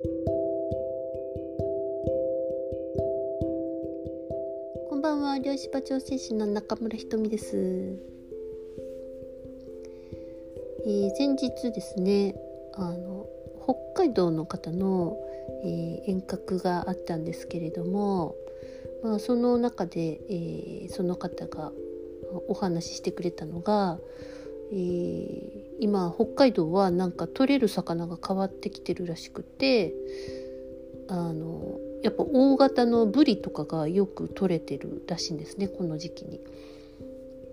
[0.00, 0.10] こ
[4.94, 5.40] んばんは。
[5.40, 7.56] 漁師場調整士の中村ひとみです、
[10.86, 12.36] えー、先日ですね
[12.74, 13.26] あの
[13.64, 15.16] 北海道の方の、
[15.64, 18.36] えー、遠隔があったんですけれども、
[19.02, 21.72] まあ、その中で、えー、その方が
[22.46, 23.98] お話ししてくれたのが、
[24.70, 29.94] えー、今北海道はなんか取れる魚が変わってきてるらしくて
[31.08, 36.40] あのやっぱ大型のブリとかがよく取れてるらしいんですねこの時期に。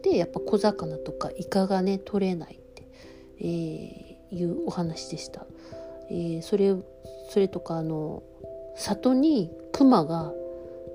[0.04, 2.88] でやっぱ小魚とかイカがね取れないって、
[3.40, 5.48] えー、いうお話でした。
[6.12, 6.76] えー、それ
[7.32, 8.22] それとかあの
[8.76, 10.32] 里にクマが、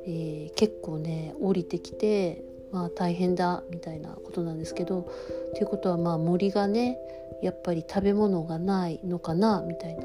[0.06, 5.10] えー、結構ね降りてきてまあ大変だみたいなことなんですけど
[5.54, 6.98] ということはまあ森がね
[7.42, 10.04] やっぱり食べ物がないのかなみたいな、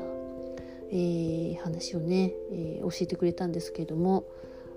[0.92, 4.26] えー、話をね、えー、教えてくれたんですけれども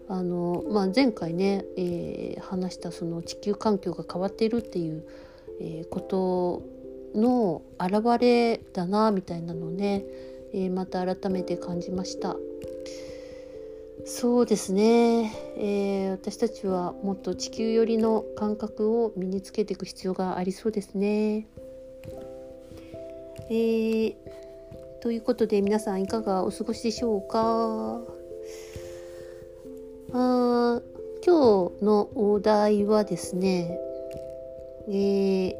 [0.08, 5.04] あの、まあ、前回ね、えー、話したその地球環境が変わっているっていう、
[5.60, 6.62] えこと
[7.14, 10.04] の表れだなみたいなのをね、
[10.54, 12.36] えまた改めて感じました。
[14.10, 21.46] そうですね、えー、私たちはもっと地球寄りの感覚を身につけていく必要がありそうですね。
[23.50, 24.14] えー、
[25.02, 28.00] ということで皆さんいかがお過ごしでしょうか？
[30.14, 30.80] あ
[31.24, 33.78] 今日のお題はですね、
[34.88, 35.54] えー、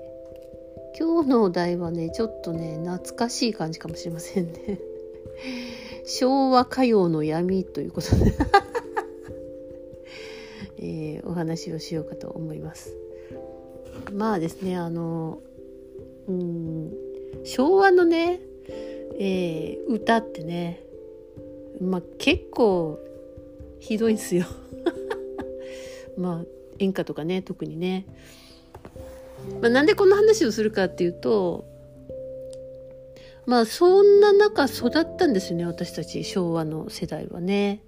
[0.99, 4.81] 今日のお題はねちょっとね懐かしい感じかもしれませんね。
[6.09, 8.33] 昭和歌謡の闇ということで
[10.81, 12.97] えー、お話をしようかと思います。
[14.13, 15.41] まあですねあの
[16.29, 16.95] うん
[17.45, 18.41] 昭和のね、
[19.19, 20.83] えー、歌ってね
[21.79, 22.99] まあ結構
[23.79, 24.47] ひどいんですよ。
[26.17, 26.47] まあ
[26.79, 28.07] 演歌とかね特にね。
[29.61, 31.67] まあ、なんでこの話をするかっていうと
[33.49, 37.81] まあそんな中育ったんですよね私たち昭和の世代はね。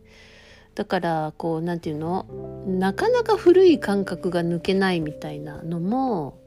[0.75, 2.25] だからこう何て言うの？
[2.67, 6.39] なかなか古い感覚が抜けないみたいなのも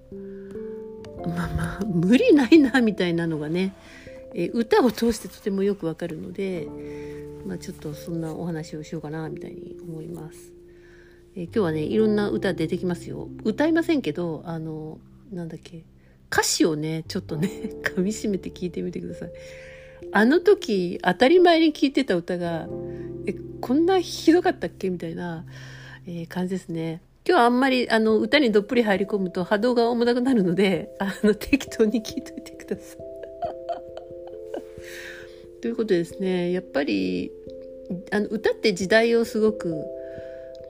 [1.27, 3.75] まあまあ無理ないなみたいなのがね、
[4.33, 6.67] え歌を通してとてもよくわかるので、
[7.45, 10.51] まあ、ちょっとそんなお話をしようかなみたいに思います。
[11.35, 13.29] え今日はねいろんな歌出てきますよ。
[13.43, 14.97] 歌いませんけどあの
[15.31, 15.83] なんだっけ？
[16.33, 17.47] 歌詞をね、ちょっとね、
[17.85, 19.31] 噛み締めて聞いてみてください。
[20.11, 22.67] あの時、当たり前に聴いてた歌が、
[23.27, 25.45] え、こんなひどかったっけみたいな、
[26.07, 27.03] えー、感じですね。
[27.25, 32.97] 今日はあんまり、あの、歌にどっぷり入り込むと波動が重たくなるので、あの、適当に聴いといてください。
[35.61, 37.31] ということですね、やっぱり、
[38.11, 39.85] あの、歌って時代をすごく、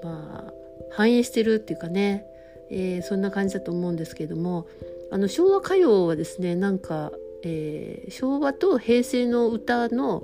[0.03, 0.53] まあ、
[0.91, 2.25] 反映してるっていうかね、
[2.69, 4.67] えー、そんな感じだと思うんですけれども、
[5.13, 7.11] あの昭和歌謡はですねなんか、
[7.43, 10.23] えー、昭和と平成の歌の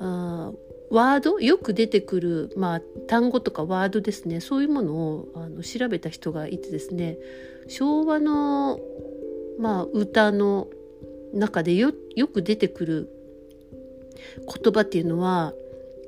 [0.00, 0.50] あ
[0.90, 4.40] ワードよく出てくる、まあ、単語とかワードですね。
[4.40, 7.16] そういうものをあの調べた人がいてですね
[7.68, 8.80] 昭和の、
[9.60, 10.66] まあ、歌の
[11.32, 13.08] 中でよよく出てくる
[14.52, 15.54] 言葉っていうのは、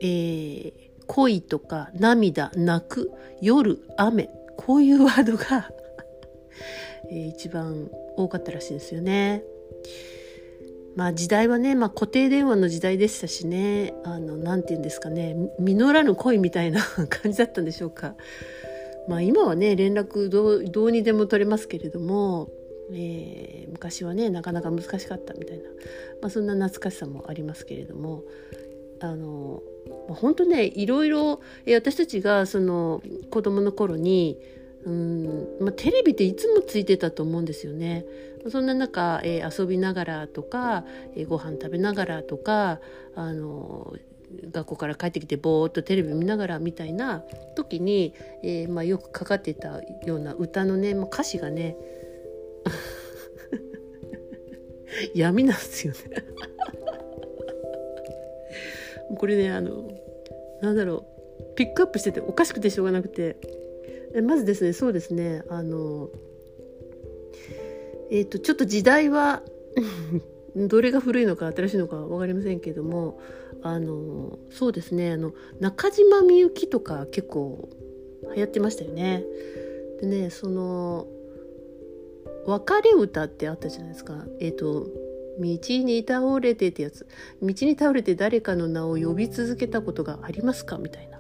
[0.01, 0.73] えー、
[1.07, 5.71] 恋とか涙泣く夜雨こういうワードが
[7.11, 9.43] えー、一番多かったらしいですよね。
[10.97, 18.17] まあ時代はね、まあ、固定電話の時代でしたしねあのなんて言うんですかね実らぬ恋みたいな 感じだったんでしょうか。
[19.07, 22.51] まあ今はね連絡どうにでも取れますけれども、
[22.93, 25.71] えー、昔はねなかなか難しかったみたいな、
[26.21, 28.25] まあ、そんな懐かしさもありますけれども
[29.01, 29.63] あの
[30.09, 31.41] 本当ねいろいろ
[31.75, 34.39] 私たちがその子供の頃に
[34.89, 35.49] うん。
[35.61, 38.07] まあ、テレビっていつもついてたと思うんですよね。
[38.49, 40.85] そんな中、えー、遊びながらとか、
[41.15, 42.81] えー、ご飯食べながらとか
[43.15, 43.95] あの
[44.51, 47.25] 学校から帰ってきてぼーっとテレビ見ながらみたいな
[47.57, 51.77] 時に、えーまあ、よくかかってたような歌のね、まあ、歌詞がね
[55.15, 55.99] 闇なんですよね。
[59.17, 59.89] これねあの
[60.61, 61.07] なんだろ
[61.53, 63.58] うピックアップしてておかしくてしょうがなくて。
[64.15, 66.09] えまずですねそうですねあの
[68.11, 69.43] えっ、ー、とちょっと時代は
[70.57, 73.21] どれが古いのか新しいのか分かりませんけども
[73.63, 77.69] あのそうですねあの中島みゆきとか結構
[78.35, 79.25] 流行ってましたよね。
[80.01, 81.07] でねその
[82.47, 84.27] 別れ歌ってあったじゃないですか。
[84.41, 84.87] えっ、ー、と
[85.39, 87.07] 道に倒れてってやつ
[87.41, 90.79] 道に倒れて誰かの名を呼び続けたことがありますか？
[90.79, 91.18] みたいな、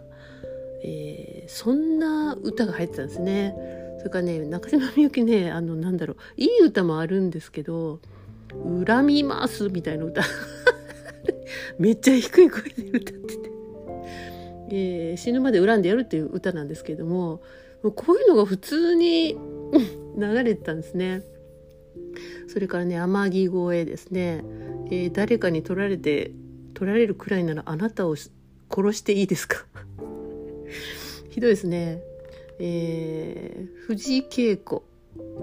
[0.82, 3.54] えー、そんな歌が入ってたんですね。
[3.98, 8.00] それからね中島みゆきねあのなんだろういい歌もあるんですけど
[8.86, 10.22] 「恨みます」みたいな歌。
[11.78, 13.50] めっちゃ低い声で歌ってて、
[14.70, 17.40] えー、死ぬまで恨んでやるっていう歌なんですけども
[17.82, 19.36] こういうのが普通に
[20.16, 21.22] 流れてたんですね。
[22.48, 24.42] それからね天城越えですね、
[24.90, 26.32] えー、誰かに取られて
[26.74, 29.66] 取られるくらいならあなたを殺していいですか？
[31.30, 32.02] ひどいですね、
[32.58, 34.84] えー、藤井恵子。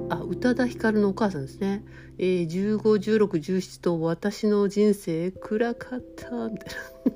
[0.10, 1.83] あ宇多田ヒカルのお母さんですね、
[2.18, 6.69] えー、151617と私の人生暗かったみたい
[7.00, 7.13] な、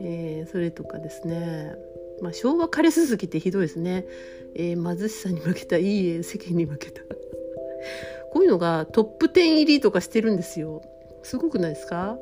[0.02, 1.74] えー、それとかですね。
[2.20, 4.06] まあ、昭和枯れ続きってひどいですね、
[4.54, 7.02] えー、貧しさに負けたいいえ世間に負けた。
[8.32, 10.82] こういうのがトップ10入りとかしてるんですよ。
[11.22, 12.18] すごくないですか？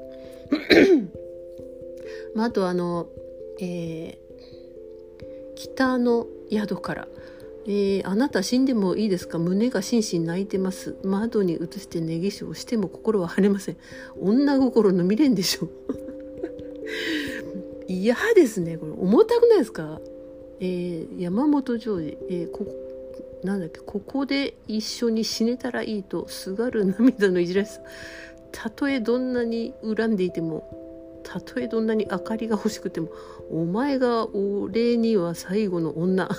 [2.35, 3.08] まあ、あとあの、
[3.60, 7.08] えー、北の宿から。
[7.64, 9.38] えー、あなた死んでもいいですか？
[9.38, 10.96] 胸が心身泣いてます。
[11.04, 13.76] 窓に映して根岸をしても心は晴れません。
[14.20, 15.69] 女心の未練でしょ
[17.87, 18.93] 嫌ですねこれ。
[18.93, 20.00] 重たくないですか、
[20.58, 22.66] えー、山本譲二、えー、こ
[23.44, 23.78] なんだっけ？
[23.81, 27.81] ここで一緒に死ねたらいいとすがる涙のいじらしさ。
[28.50, 33.08] たとえどんなに恨んでいてもたとえどんなに明かりが欲しくても
[33.52, 36.28] お前が俺には最後の女。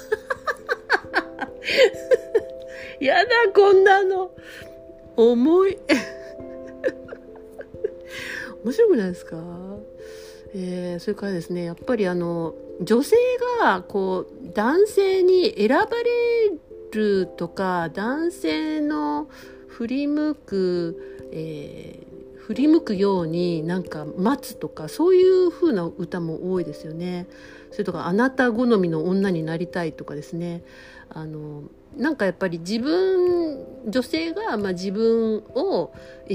[3.00, 4.32] やだこんなの。
[5.16, 5.78] 重い。
[8.64, 9.38] 面白くないですか？
[10.56, 13.16] えー、それからですねやっぱりあの女性
[13.60, 16.52] がこう男性に選ばれ
[16.92, 19.28] るとか男性の
[19.68, 22.13] 振り向く、えー、
[22.48, 27.28] 振り向くようになんか待つとかそういう風な歌も多いですよね。
[27.72, 30.64] それとかあなた好みの女になりたいとかですね。
[31.10, 31.64] あの
[31.98, 35.94] なんかやっぱり自分女性がまあ自分を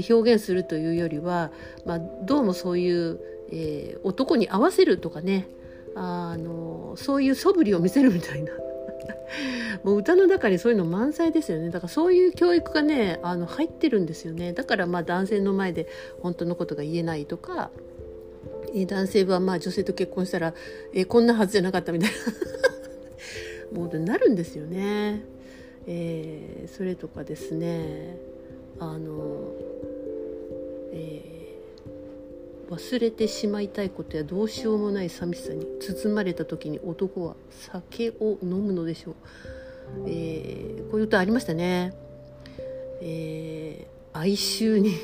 [0.09, 1.51] 表現するというよりは、
[1.85, 3.19] まあ、どうもそういう
[3.51, 5.47] えー、男に合わせるとかね。
[5.95, 8.53] あのそういう素振りを見せるみたいな。
[9.83, 11.69] もう歌の中にそういうの満載ですよね。
[11.69, 14.53] だからそういう教育がねあの入ってるんですよね。
[14.53, 15.87] だからまあ男性の前で
[16.21, 17.71] 本当のことが言えないとか
[18.87, 20.53] 男性はまあ女性と結婚したら
[20.93, 22.17] えこんなはずじゃなかったみたいな。
[23.79, 25.23] もうなるんですよね。
[25.85, 28.17] えー、それとかですね。
[28.79, 29.53] あの、
[30.91, 31.39] えー
[32.69, 39.15] 忘れてしまいたいことやどうしようもない寂しさに包まれた時に男は酒を飲むのでしょう、
[40.07, 41.93] えー、こういう歌ありましたね、
[43.01, 44.95] えー、哀愁に。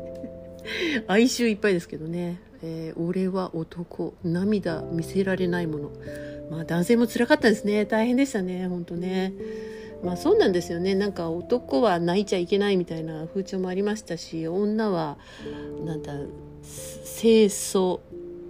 [1.08, 4.14] 哀愁いっぱいですけどね、えー、俺は男。
[4.24, 5.90] 涙見せられないもの。
[6.50, 7.84] まあ男性も辛かったですね。
[7.84, 8.66] 大変でしたね。
[8.68, 9.32] 本当ね。
[10.02, 10.94] まあそうなんですよね。
[10.94, 13.26] なんか男は泣いちゃいけないみたいな。
[13.28, 15.18] 風潮もありましたし女は
[15.84, 16.14] なんだ
[17.20, 18.00] 清楚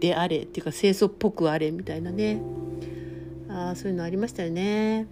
[0.01, 0.39] であれ。
[0.39, 2.41] っていうか清楚っぽくあれみたいなね。
[3.49, 5.07] あそういうのありましたよね。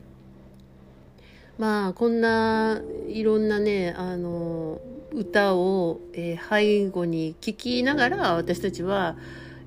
[1.59, 4.81] まあこんないろんなねあの
[5.13, 9.17] 歌を、えー、背後に聴きながら私たちは、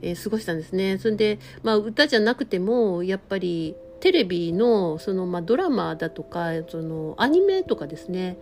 [0.02, 0.98] えー、過ごしたんですね。
[0.98, 8.38] それで、まあ、歌じゃなくてもやっぱりテレビのその、まあ、ドラマだとかそのアニメとかですね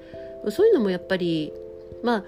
[0.50, 1.52] そういうのもやっぱり
[2.04, 2.24] まあ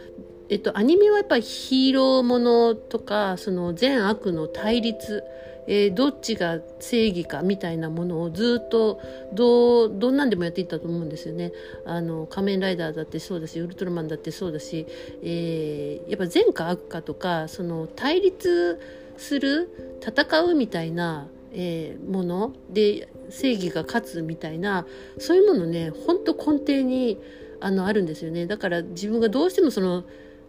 [0.49, 5.23] えっと、アニメはやっぱりヒーローものとかその善悪の対立、
[5.67, 8.99] えー、どっちが正義かみたいなものをずっと
[9.33, 11.51] どうどんなんでもやっていったと思うんですよね。
[11.85, 14.87] あの仮面ライダーだってそうだしウルトラマンだってそうだし、
[15.21, 18.79] えー、やっぱ善か悪かとかその対立
[19.17, 24.85] する戦うみたいな、えー、もので正義が勝つみたいな
[25.19, 27.19] そういうものねほんと根底に
[27.59, 28.47] あのあるんですよね。
[28.47, 30.03] だから自分がどうしてもその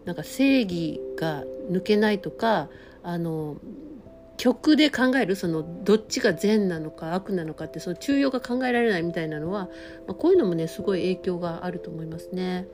[0.05, 2.69] なんか正義が抜けないとか
[3.03, 3.57] あの
[4.43, 9.69] 曲で考えるそのどっちが善なのか悪なのかってその中庸が考えられないみたいなのは、
[10.09, 12.67] まあ、こういうのもねすごい影響があると思いますね。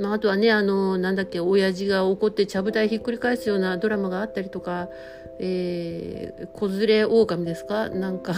[0.00, 4.88] まあ、あとはねあのなんだっけ親父が怒ってちゃぶ台ひっくり返すようなドラマがあったりとか
[5.38, 7.88] 「えー、子連れ狼」ですか？
[7.88, 8.34] なんか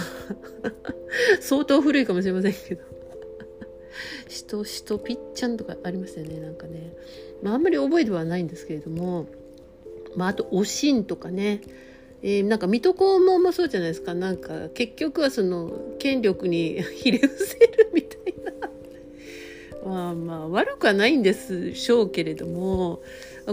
[1.40, 2.82] 相当古いかもしれませんけど
[4.28, 6.94] 「しとしとぴっちゃん」とかありましたよねなんかね。
[7.42, 9.28] まあ、あんまり覚えてはないんですけれども、
[10.14, 11.62] まあ、あとおしんとかね、
[12.26, 14.14] えー、なんか水戸黄門もそうじゃないですか。
[14.14, 18.52] なんか結局はその権力に ひれ伏せるみたいな。
[19.84, 23.02] まあまあ悪くはないんでしょうけれども。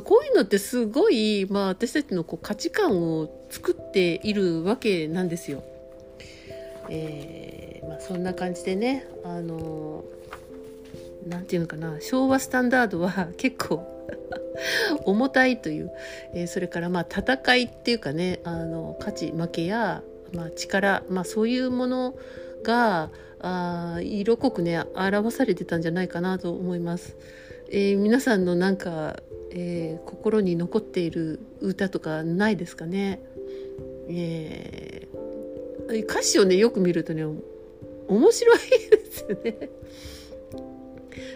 [0.05, 5.63] こういうのってすごい、まあ、私たちのこう価値観を作っているわけなんですよ。
[6.87, 10.05] えーまあ、そんな感じでねあの
[11.27, 11.99] なんていうのかな。
[11.99, 14.00] 昭和スタンダードは結構
[15.05, 15.91] 重たいという、
[16.33, 20.03] えー、それからまあ戦いっていうかねあの勝ち負けや、
[20.33, 22.15] まあ、力、まあ、そういうもの
[22.63, 27.17] があ色濃くね表されてたんじゃないかなと思います。
[27.73, 33.21] えー、皆さんのなんか、えー、心に残っている歌とかないですかね、
[34.09, 38.57] えー、歌詞をねよく見るとね面白い
[38.89, 39.69] ですよね。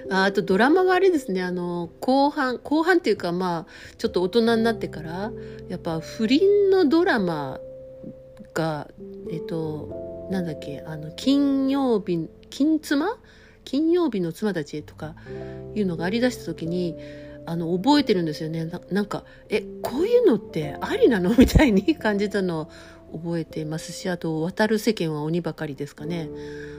[0.09, 1.41] ああとドラマはあれですね。
[1.41, 5.31] あの後半後半っていうかまあちょっと大人になってから
[5.67, 7.59] やっぱ不倫のドラマ
[8.53, 8.87] が
[9.31, 13.17] えっとなんだっけあの金曜日金妻？
[13.63, 15.15] 金曜日の妻たちとか
[15.73, 16.95] いうのがありだした時に
[17.47, 18.69] あの覚えてるんですよね。
[18.91, 21.35] なんかえこういうのってありなの？
[21.35, 22.69] みたいに感じたの
[23.15, 26.29] 覚えていますしあと「渡る世間は鬼ばかり」ですかね。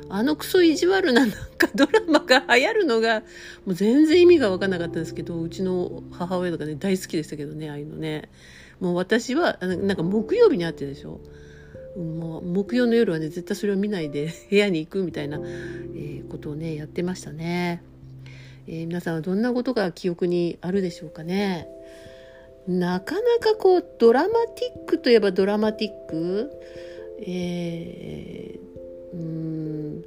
[0.09, 3.21] あのクソ意地悪ななんかドラマが流行るのが
[3.65, 8.29] もう全然意味が分かんなかったんですけどうちの母親とかね大好きでしたけどねああいうのね。
[8.79, 11.21] もう私はなんか木曜日にあってでしょ。
[11.97, 17.83] もう木曜の夜はね絶対それを見ないで部屋に行くみたいな、えー、ことをねやってましたね、
[18.67, 21.69] えー、皆さんはどんなことが記憶にあるでしょうかね。
[22.69, 26.51] なかなかこうドラマティックといえばドラマティック
[27.21, 30.05] えー、うん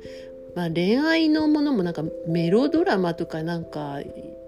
[0.56, 4.00] まあ恋愛のものもなんかメロドラマとかなんか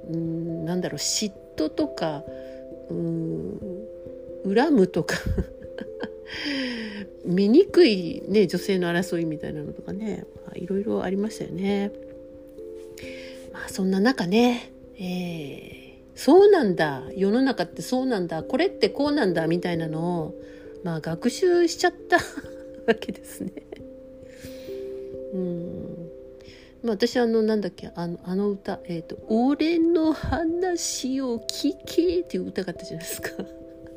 [0.10, 2.24] うんなんだろう嫉妬とか
[2.89, 3.60] うん
[4.46, 5.15] 恨むとか
[7.25, 11.91] 醜い、ね、女性の争いみたいなのとかね、まあ、いろいろありましたよね。
[13.53, 15.80] まあそんな中ね、えー
[16.23, 17.01] そうなんだ。
[17.15, 18.43] 世の中ってそうなんだ。
[18.43, 19.47] これってこうなんだ。
[19.47, 20.35] みたいなのを
[20.83, 22.17] まあ学習しちゃった
[22.85, 23.51] わけですね。
[25.33, 26.11] うん。
[26.83, 33.31] まあ、私あのなんだっけあのあの歌「えーと、俺の話を聞け」っていう歌があったじゃないですか。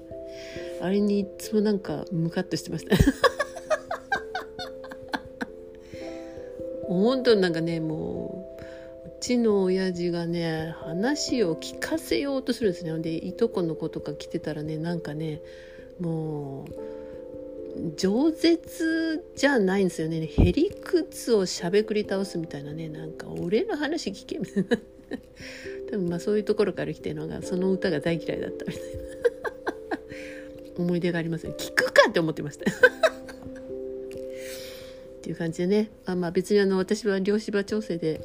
[0.81, 2.97] あれにいつもなんかムカッとしてました。
[6.89, 8.24] 本当なんかねもう
[9.25, 12.99] ちの親父がね話を聞かせようとするんですね。
[12.99, 15.41] でいとこの子とか来てたらねなんかね
[15.99, 20.27] もう饒舌じゃないんですよね。
[20.27, 24.77] へりくつをしゃべくり倒すみたいなねなんか俺の話聞けみたいな。
[25.91, 28.89] 多分まあそういうところから来てるのがその歌が大嫌いだったみたいな。
[30.77, 31.55] 思い出がありますね。
[31.57, 32.67] 聞くかって思ってました。
[35.25, 35.91] っていう感じでね。
[36.05, 38.21] あ、まあ、別にあの私は量子場調整で、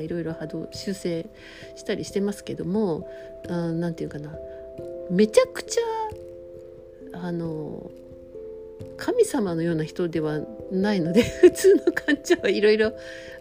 [0.00, 1.28] いろいろ波動修正
[1.76, 3.06] したりしてますけども
[3.46, 4.34] 何て言うかな。
[5.10, 7.90] めちゃくちゃあの
[8.96, 10.40] 神様のような人では
[10.72, 12.94] ないので 普通の患者はいろいろ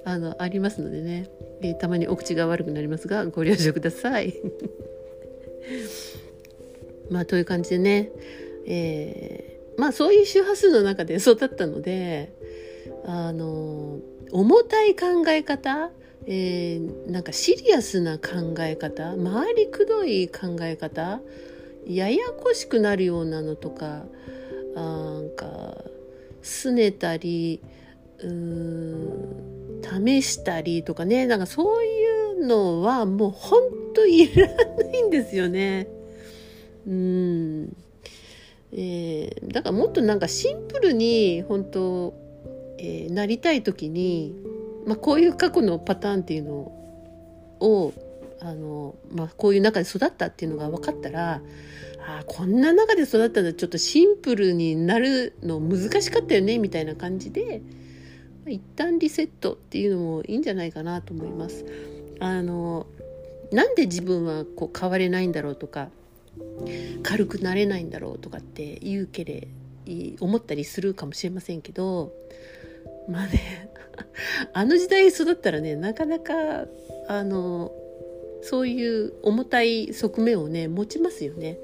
[0.04, 1.30] ありますのでね、
[1.62, 4.34] えー、たまにお口が悪くなりますがご了承ください。
[7.10, 8.12] まあという感じでね、
[8.68, 12.34] えー、まあそういう周波数の中で育ったので
[13.08, 14.00] あの
[14.32, 15.92] 重たい考え方、
[16.26, 19.16] えー、なんかシリアスな考え方？
[19.16, 21.22] 回りくどい考え方？
[21.88, 24.04] ややこしくなるようなのとか？
[24.76, 25.86] なんか
[26.44, 27.62] 拗ねたり
[28.20, 31.28] うん試したりとかね？
[31.28, 35.88] なんかそういうのはもうほんといらないんですよね。
[36.86, 37.76] うん。
[38.74, 42.27] えー、だからもっとなんかシンプルに本当
[42.78, 44.36] えー、なりたい時に、
[44.86, 46.54] まあ、こういう過去のパターンっていうの
[47.60, 47.94] を
[48.40, 51.42] あの、まあ、こういう中で育ったっていうのが分かったら
[52.00, 57.62] あこんな中で育ったらちょっとシンプルになるの難しかったよねみたいな感じで、
[58.46, 61.66] まあ、一旦リセットっていうのもいいんじゃないかなと思います。
[62.20, 62.88] あの
[63.52, 65.90] なんで自分はこう変われないんだろうとか
[67.04, 69.48] 軽くなれないんだろうとかって言うけれ
[70.20, 72.12] 思ったりするかもしれませんけど
[73.10, 73.70] まあね
[74.54, 76.34] あの時代育ったらねなかなか
[77.08, 77.72] あの
[78.42, 81.58] そういう重たい側面をね持ちますよね。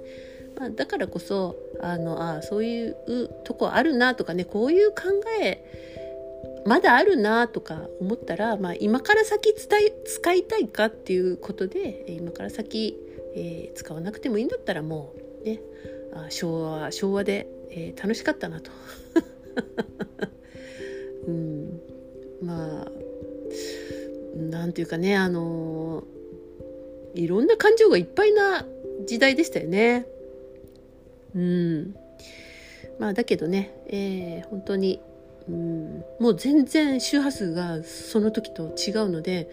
[0.57, 2.95] まあ、だからこそあのあそういう
[3.43, 4.95] とこあるなとかねこういう考
[5.41, 5.63] え
[6.65, 12.95] まだあるなとか思ったら、まあ、今から先伝え使いたいかっていうことで今から先、
[13.35, 15.59] えー、使わなくてもいいんだったらもうね
[16.29, 18.71] 昭和昭和で、えー、楽しかったなと。
[22.45, 22.91] まあ
[24.35, 26.03] なんていうかねあの
[27.13, 28.65] いろんな感情がいっぱいな
[29.05, 30.05] 時代でしたよね。
[31.35, 31.95] うん。
[32.99, 34.99] まあだけどね、えー、本当に、
[35.47, 39.49] うん、もう全然周波数がその時と違うので、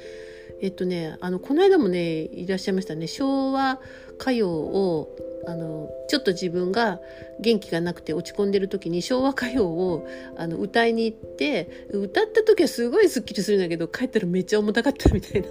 [0.62, 3.06] えっとね、あの、この間もね、いらっしゃいましたね。
[3.06, 3.80] 昭和
[4.18, 7.00] 歌謡を、あの、ちょっと自分が
[7.40, 15.48] 元気がなくて落ち込んでる時に昭和歌謡をあの歌いに行って、歌った時はすごいスッキリするんだけど、帰ったらめっちゃ重たかったみたいな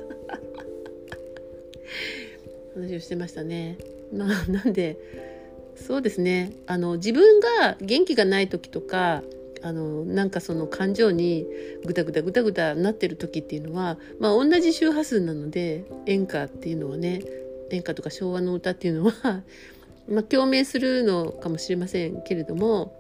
[2.82, 3.78] 話をしてましたね。
[4.14, 4.98] まあ、なんで、
[5.76, 6.52] そうですね。
[6.68, 9.24] あの、自分が元気がない時とか、
[9.62, 11.46] あのなんかその感情に
[11.86, 17.22] ぐたぐたぐたぐたなってる時っていうのは、まあ、同じ周波数なので演歌っていうのはね
[17.72, 19.44] 演歌とか昭和の歌っていうのは
[20.08, 22.94] まあ共鳴するのかもしれませんけれども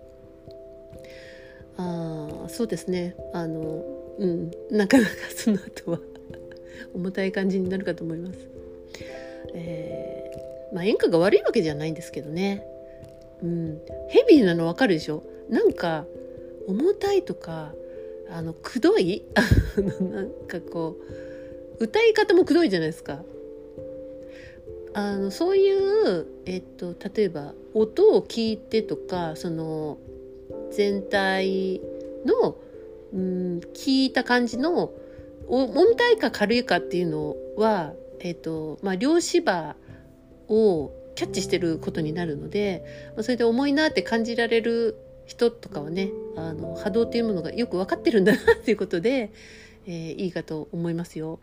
[1.77, 3.85] あそうですねあの
[4.19, 5.99] うんなかなかその後は
[6.93, 8.39] 重たい感じになるかと思います。
[9.53, 12.65] えー、まあ演歌が悪いわけじゃないんですけどね。
[13.41, 15.23] うん、ヘビーなの分かるでしょ？
[15.49, 16.05] なんか
[16.69, 17.73] 重たいとか
[18.29, 19.23] あのくどい？
[20.11, 20.97] なんかこ
[21.79, 23.23] う歌い方もくどいじゃないですか。
[24.93, 29.97] あのそういう、えっと、例えば音を聞いてとかその
[30.71, 31.81] 全体
[32.25, 32.55] の、
[33.13, 34.91] うん、聞いた感じの
[35.47, 39.75] 重たいか軽いかっていうのは、えっとまあ、両芝
[40.47, 42.83] をキャッチしてることになるので
[43.21, 44.95] それで重いなって感じられる
[45.29, 49.31] 人とかはねあの波動というものがよく分かってるんだなっていうことで、
[49.85, 51.39] えー、いいかと思いますよ。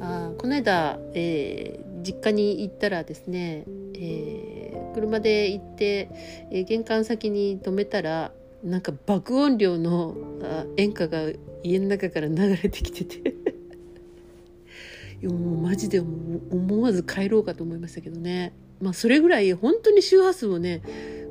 [0.00, 6.10] あこの間、えー、実家に行ったらですね、えー、車で行って、
[6.50, 8.32] えー、玄関先に止めたら
[8.62, 11.20] なんか爆音量のあ演歌が
[11.62, 13.30] 家の中から流れてきてて
[15.22, 20.82] いやもうマジで思わず帰ろうかと思いましたけどねまあそれぐらい本当に周波数をね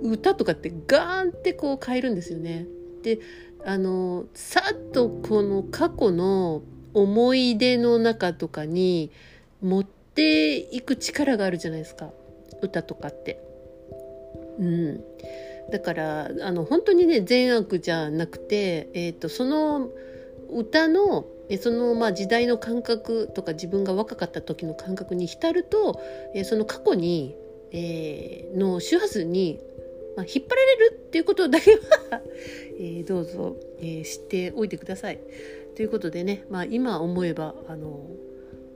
[0.03, 2.67] 歌とかってガーンってこう変えるんですよね。
[3.03, 3.19] で
[3.65, 6.61] あのさっとこの過去の
[6.93, 9.11] 思い出の中とかに
[9.61, 12.11] 持っていく力があるじゃないですか
[12.61, 13.39] 歌とかって。
[14.59, 15.03] うん、
[15.71, 19.89] だからあの本当にね善悪じゃなくて、えーと、その
[20.51, 21.25] 歌の
[21.61, 26.01] そのまあ時代の感覚とか自分が若かった時の感覚に浸ると、
[26.33, 27.35] え、その過去に、
[27.71, 29.59] えー、の周波数に
[30.17, 31.79] まあ、引っ張られるっていうことだけは
[32.79, 35.19] えー、どうぞ、えー、知っておいてください。
[35.75, 38.09] ということでね、まあ、今思えばあの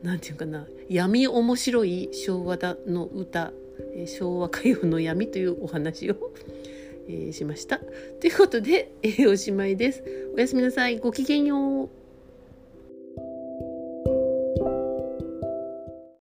[0.04, 3.54] なんていうかな闇面白い昭和だの歌、
[3.95, 6.15] えー、昭和歌謡の闇というお話を
[7.08, 7.80] えー、しました。
[8.19, 10.04] ということで、えー、おしまいです。
[10.36, 10.99] おやすみなさい。
[10.99, 12.00] ごきげんよう。